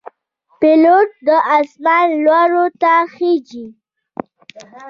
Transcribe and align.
پیلوټ 0.59 1.09
د 1.27 1.29
آسمان 1.57 2.07
لوړو 2.25 2.65
ته 2.81 2.93
خېژي. 3.13 3.65